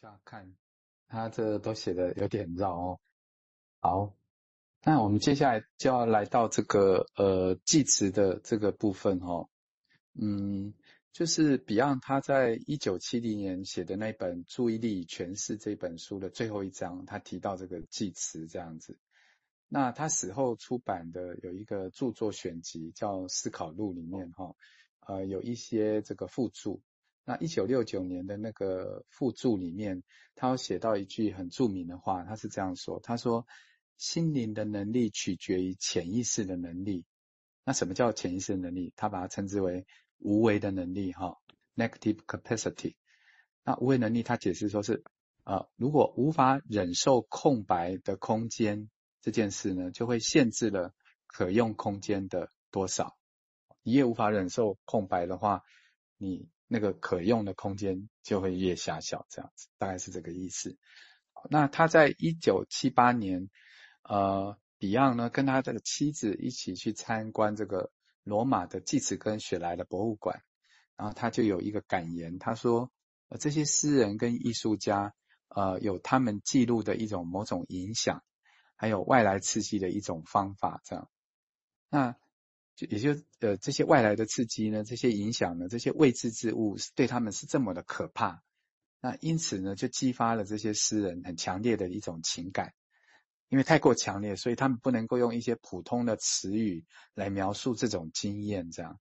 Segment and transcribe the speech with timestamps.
[0.00, 0.54] 下看，
[1.08, 3.00] 他这都写的有点绕哦。
[3.80, 4.14] 好，
[4.84, 9.48] 那我们接下来就要来到这个呃济词的这个部分哦。
[10.14, 10.72] 嗯，
[11.12, 18.96] 就是 Beyond 他在一九七零年写的那本《注意力诠释》这本书的最后一章，他提到这个济词这样子。
[19.66, 24.54] 那他死后出版的有一个著作选集叫《思考录》里面哈，
[25.00, 26.82] 呃有一些这个附注。
[27.28, 30.02] 那一九六九年的那个附注里面，
[30.34, 33.46] 他有写到一句很著名的话，他是这样说：“他说，
[33.98, 37.04] 心灵的能力取决于潜意识的能力。
[37.66, 38.94] 那什么叫潜意识的能力？
[38.96, 39.84] 他把它称之为
[40.16, 41.36] 无为的能力，哈
[41.76, 42.94] ，negative capacity。
[43.62, 45.04] 那无为能力，他解释说是，
[45.44, 48.88] 呃，如果无法忍受空白的空间
[49.20, 50.94] 这件事呢，就会限制了
[51.26, 53.18] 可用空间的多少。
[53.82, 55.62] 你也无法忍受空白的话，
[56.18, 60.76] 你。”那个可用的空间就会越狭小，这样子大概是这个意思。
[61.48, 63.48] 那他在一九七八年，
[64.02, 67.90] 呃，Beyond 呢跟他这个妻子一起去参观这个
[68.22, 70.42] 罗马的济慈跟雪莱的博物馆，
[70.94, 72.92] 然后他就有一个感言，他说：
[73.30, 75.14] 呃，这些诗人跟艺术家，
[75.48, 78.22] 呃，有他们记录的一种某种影响，
[78.76, 81.08] 还有外来刺激的一种方法，这样。
[81.88, 82.14] 那。
[82.86, 88.42] 也就呃这些外来的刺激呢，这些影响呢，这些未知之物是对他们是这么的可怕，
[89.00, 92.74] 那因此呢，就激发了这些诗人很强烈的一种情感，
[93.48, 96.84] 因为太过强烈，所以他们不能够用一些普通的词语
[97.14, 99.00] 来描述这种经验，这样，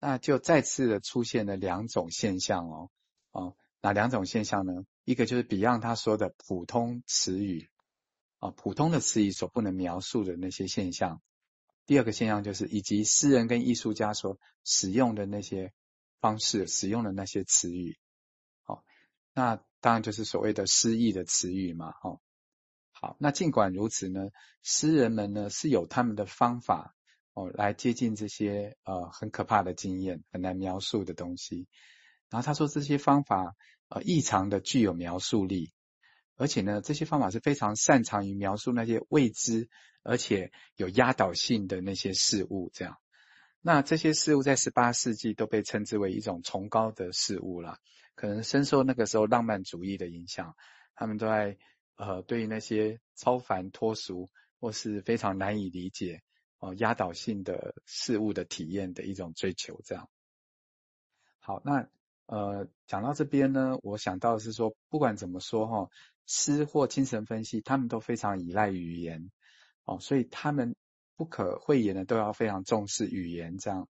[0.00, 2.90] 那就再次的出现了两种现象哦，
[3.30, 4.84] 哦，哪两种现象呢？
[5.04, 7.68] 一个就是 Beyond 他说的普通词语，
[8.38, 11.22] 啊，普通的词语所不能描述的那些现象。
[11.86, 15.72] 第二个现象就是，以及诗人跟艺术家所使用的那些
[16.18, 17.98] 方式，使用的那些词语，
[18.62, 18.82] 好，
[19.34, 22.18] 那当然就是所谓的诗意的词语嘛，哈，
[22.92, 24.30] 好，那尽管如此呢，
[24.62, 26.94] 诗人们呢是有他们的方法
[27.34, 31.68] 哦，来接近这些呃很可怕的经验，很难描述的东西。
[32.30, 33.54] 然后他说这些方法
[33.88, 35.73] 呃异常的具有描述力。
[36.36, 39.68] 而且呢，这些方法是非常擅长于描述那些未知
[40.02, 42.70] 而且有压倒性的那些事物。
[42.74, 42.98] 这样，
[43.60, 47.78] 那这些事物在十八世纪都被称之为一种崇高的事物了，
[48.14, 50.56] 可能深受那个时候浪漫主义的影响。
[50.94, 51.56] 他们都在
[51.96, 54.28] 呃，对于那些超凡脱俗
[54.58, 56.22] 或是非常难以理解
[56.58, 59.80] 哦、呃、压倒性的事物的体验的一种追求。
[59.84, 60.08] 这样，
[61.38, 61.88] 好，那
[62.26, 65.88] 呃，讲到这边呢，我想到是说，不管怎么说哈。
[66.26, 69.30] 诗或精神分析，他们都非常依赖语言，
[69.84, 70.74] 哦，所以他们
[71.16, 73.58] 不可讳言的都要非常重视语言。
[73.58, 73.88] 这样，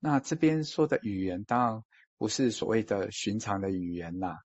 [0.00, 1.82] 那这边说的语言当然
[2.18, 4.38] 不是所谓的寻常的语言啦。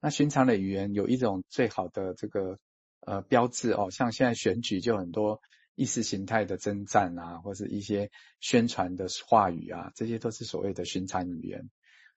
[0.00, 2.58] 那寻常的语言有一种最好的这个
[3.00, 5.40] 呃标志哦，像现在选举就很多
[5.74, 8.10] 意识形态的征战啊，或是一些
[8.40, 11.68] 宣传的话语啊，这些都是所谓的寻常语言。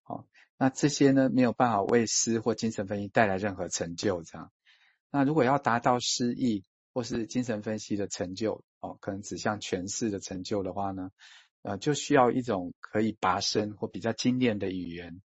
[0.04, 0.28] 哦，
[0.58, 4.52] 那这些呢没有办法为诗或精神分析带来任何成就，这样。
[5.12, 11.10] 那如果要达到诗意或是精神分析的成就，哦，可能指向诠释的成就的话呢，
[11.64, 15.22] 呃，就需要一种可以拔升或比较精炼的语言。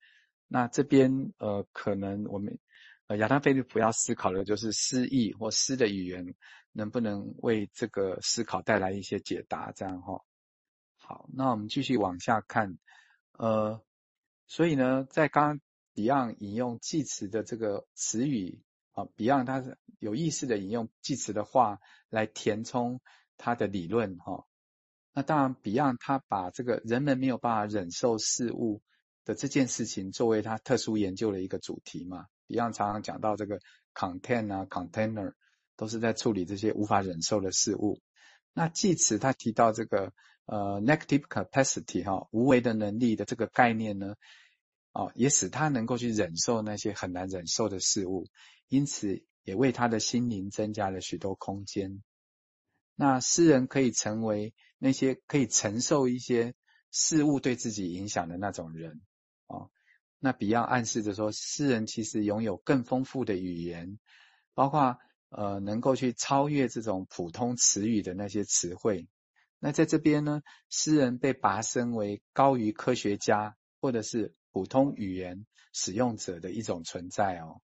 [0.47, 2.59] 那这边呃，可能我们
[3.07, 6.35] 呃亚当·菲利普要思考的就是诗意或诗的语言
[6.73, 10.21] 能不能为这个思考带来一些解答，这样哈、
[10.97, 12.77] 好，那我们继续往下看，
[13.37, 13.81] 呃，
[14.45, 15.61] 所以呢，在刚刚
[15.95, 18.61] Beyond 引用济慈的这个词语。
[18.99, 21.79] 啊，Beyond 他是有意识的引用济慈的话
[22.09, 23.01] 来填充
[23.37, 24.45] 他的理论哈。
[25.13, 28.81] 那当然，Beyond 他把这个人们没有办法忍受事物
[29.25, 32.25] 的这件事情作为他特殊研究的一个主题嘛。
[32.47, 33.59] Beyond 常常讲到这个
[33.93, 35.33] content 啊，container
[35.75, 38.01] 都是在处理这些无法忍受的事物。
[38.53, 40.11] 那济慈他提到这个
[40.45, 44.15] 呃 negative capacity 哈，无为的能力的这个概念呢，
[44.91, 48.27] 哦，也使他能够去忍受那些很难忍受的事物。
[48.67, 52.03] 因此，也为他的心灵增加了许多空间。
[52.95, 56.53] 那诗人可以成为那些可以承受一些
[56.91, 59.01] 事物对自己影响的那种人。
[59.47, 59.71] 哦，
[60.19, 63.99] 那 Beyond 暗示着说，诗人其实拥有更丰富的语言，
[64.53, 64.97] 包括
[65.29, 69.07] 呃能够去超越这种普通词语的那些词汇。
[69.59, 77.61] 那在这边呢，诗人被拔升为高于科学家或者是普通语言使用者的一种存在哦。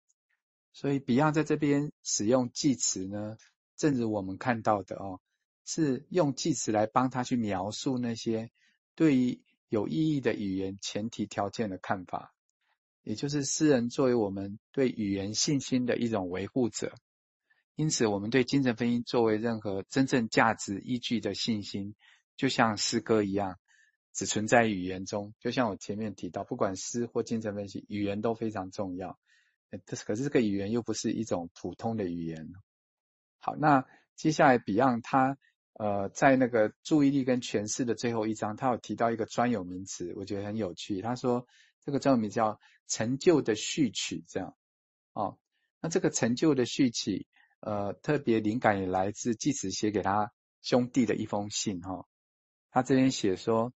[0.72, 3.36] 所以，Beyond 在这边使用记词呢，
[3.76, 5.20] 正如我们看到的哦，
[5.64, 8.50] 是用记词来帮他去描述那些
[8.96, 12.34] 对于有意义的语言前提条件的看法。
[13.04, 16.92] 也就是诗人作为我们对语言信心的一种维护者。
[17.76, 21.94] 因此，我们对精神分析作为任何真正价值依据的信心，
[22.36, 23.60] 就像诗歌一样，
[24.12, 25.34] 只存在语言中。
[25.40, 29.18] 就像我前面提到，不管诗或精神分析，语言都非常重要。
[29.86, 32.52] 可是，可是这个语言又不是一种普通的语言。
[33.38, 33.86] 好，那
[34.16, 35.38] 接下来 Beyond 他
[35.74, 41.00] 呃在那个注意力跟诠释的最后一章，他有提到一个专有名词，我觉得很有趣。
[41.00, 41.46] 他说
[41.84, 44.56] 这个专有名叫成就的序曲，这样
[45.12, 45.38] 哦。
[45.80, 47.26] 那这个成就的序曲。
[47.62, 50.32] 呃，特别灵感也来自济慈写给他
[50.62, 52.06] 兄弟的一封信哈、哦。
[52.70, 53.74] 他这边写说，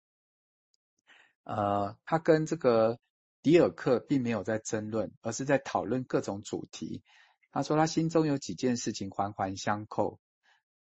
[1.43, 2.99] 呃，他跟这个
[3.41, 7.03] 迪尔克并没有在争论，而是在讨论各种主题。
[7.51, 10.19] 他说他心中有几件事情环环相扣。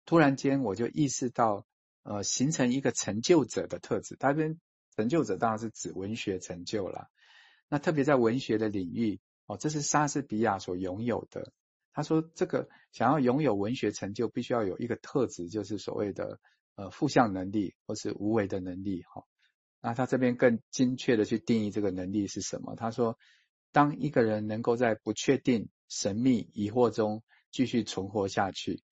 [0.06, 1.66] 突然间，我就意识到，
[2.02, 4.16] 呃，形成一个成就者的特质。
[4.16, 4.60] 他这边
[4.96, 7.08] 成就者当然是指文学成就了。
[7.68, 11.52] 那特别在文学的领域，哦，这是莎士比亚所拥有的。
[11.92, 16.40] 他说：“这个想要拥有文学成就，必须要有一个特质，就是所谓的
[16.74, 19.04] 呃负向能力或是无为的能力。
[19.04, 19.24] 哈，
[19.84, 22.74] 那他这边更精确的去定义这个能力是什么？
[22.74, 23.18] 他说，
[23.70, 28.82] 当一个人能够在不确定、神秘、疑惑中继续存活下去，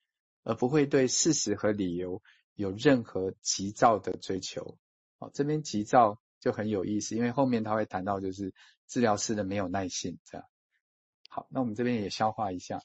[0.43, 2.23] 而不会对事实和理由
[2.53, 4.77] 有任何急躁的追求。
[5.19, 8.53] 好，这边急躁就很有意思，因为后面他会谈到就是
[8.87, 10.47] 治疗师的没有耐性这样。
[11.31, 12.83] 好，那我们这边也消化一下。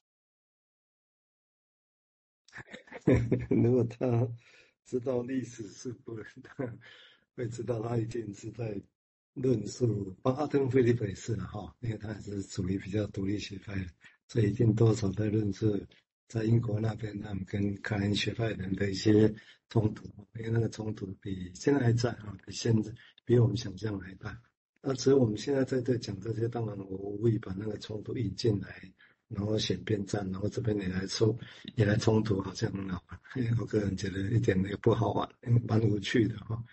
[3.51, 4.29] ”如果他
[4.85, 6.73] 知道历史是不能，他
[7.37, 8.75] 会知道他已经是在
[9.33, 10.13] 论述。
[10.21, 13.85] 包括阿登·菲利普也是了哈，因为他还是属于比较独立学派的，
[14.27, 15.79] 所以一定多少在论述
[16.27, 19.33] 在英国那边他们跟凯恩学派人的一些
[19.69, 20.05] 冲突，
[20.39, 22.91] 因为那个冲突比现在还在啊，比现在
[23.23, 24.37] 比我们想象还大。
[24.81, 28.91] 那只有我们现在在这讲这些，当然我无意把那个冲突引进来。
[29.29, 31.37] 然后选边站，然后这边也来说，
[31.75, 33.19] 也来冲突，好像很好玩。
[33.59, 35.29] 我个人觉得一点也不好玩，
[35.67, 36.63] 蛮无趣的哈。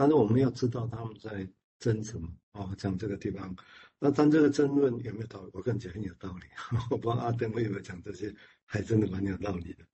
[0.00, 1.46] 但是我们要知道他们在
[1.78, 2.74] 争什么啊？
[2.78, 3.54] 讲这个地方，
[3.98, 5.50] 那但这个争论有没有道理？
[5.52, 6.46] 我个人觉得很有道理。
[6.90, 9.84] 我不知道阿登会不会讲这些，还真的蛮有道理的。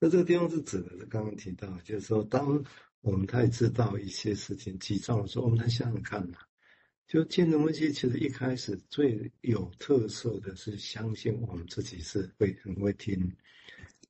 [0.00, 2.60] 那这个地方是指的是刚刚提到，就是说，当
[3.02, 6.38] 我们太知道一些事情急躁的时候，我们来想想看呐。
[7.06, 13.32] 就精神分析，其实一开始最有特色的是相信我们自己是会很会听，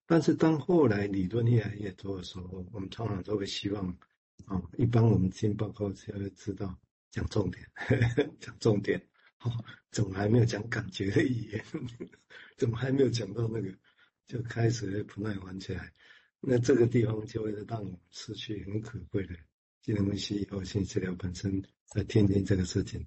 [0.06, 3.94] 但是当后来理论越来越多的时候，我们通常都会希望
[4.46, 6.76] 啊，一般我们听报告就会知道
[7.10, 9.00] 讲重点，呵 呵讲重点，
[9.36, 9.50] 好，
[9.90, 11.64] 怎么还没有讲感觉的语言？
[12.56, 13.72] 怎么还没有讲到那个？
[14.26, 15.92] 就开始不耐烦起来，
[16.40, 19.36] 那这个地方就会让我们失去很可贵的
[19.82, 21.62] 精神分析和心理治疗本身。
[21.86, 23.06] 在听听这个事情，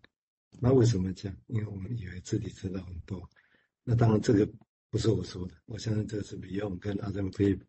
[0.62, 1.36] 那为什么讲？
[1.48, 3.30] 因为我们以为自己知道很多。
[3.84, 4.50] 那当然，这个
[4.90, 7.60] 不是我说的，我相信这是 Beyond 跟 Adam Philip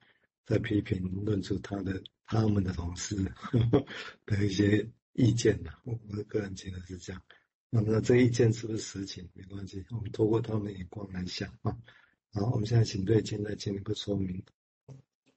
[0.46, 3.86] 在批评论述他的他们的同事呵 呵
[4.26, 5.72] 的一些意见呐。
[5.84, 7.22] 我我个人觉得是这样。
[7.70, 9.28] 那么这意见是不是实情？
[9.32, 11.76] 没关系，我们透过他们的眼光来想啊。
[12.32, 14.42] 好，我们现在请瑞金来进一步说明。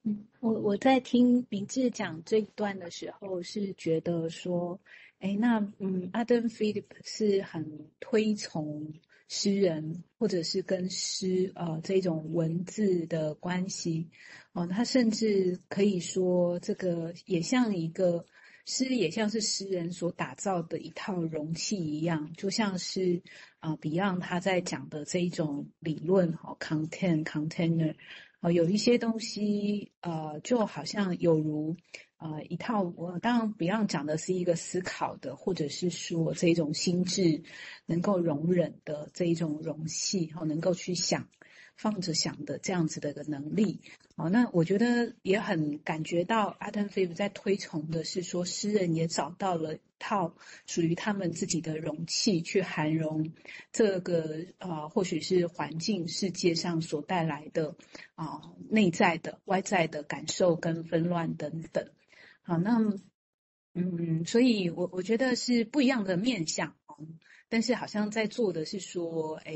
[0.02, 4.80] 嗯，我我在听明志讲这一段的时候，是觉得说。
[5.20, 8.92] 哎，那嗯，阿登·菲利普是很推崇
[9.28, 14.10] 诗人，或者是跟诗呃这种文字的关系
[14.52, 14.66] 哦。
[14.66, 18.24] 他甚至可以说，这个也像一个
[18.66, 23.22] 诗，也像是诗人所打造的一套容器一样，就像是
[23.60, 27.94] 啊、Beyond 他在讲的这一种理论哈、content container
[28.40, 31.76] 哦，有一些东西呃，就好像有如。
[32.18, 37.42] 呃，一套我当然 Beyond 讲的是一个思考的，或者是说这一种心智
[37.84, 41.28] 能够容忍的这一种容器，好，能够去想，
[41.76, 43.80] 放着想的这样子的一个能力。
[44.16, 50.34] 好，那我觉得也很感觉到 Adam Phillips 在推崇的是说，诗人也找到了一套
[50.66, 53.32] 属于他们自己的容器，去涵容
[53.72, 57.74] 这个呃，或许是环境世界上所带来的
[58.14, 61.90] 啊、呃、内在的、外在的感受跟纷乱等等。
[62.46, 62.78] 好，那
[63.72, 66.76] 嗯，所以我我觉得是不一样的面向，
[67.48, 69.54] 但是好像在做的是说，哎，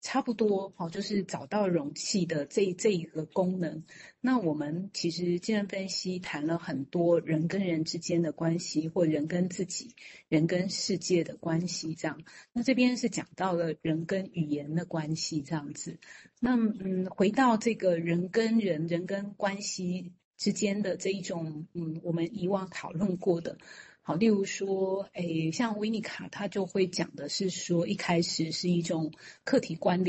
[0.00, 3.84] 差不多，哦，就是找到容器的这这一个功能。
[4.22, 9.94] 那我们其实精神分析谈了很多人跟人之间的关系，或人跟自己、
[10.30, 12.22] 人跟世界的关系这样。
[12.54, 15.98] 那这边是讲到了人跟语言的关系这样子。
[16.40, 20.14] 那嗯，回到这个人跟人、人跟关系。
[20.36, 23.56] 之间的这一种，嗯，我们以往讨论过的，
[24.02, 29.12] 好，例如说，诶，像维尼卡他就会讲的是说，一开始是一种
[29.44, 30.04] 客体关联。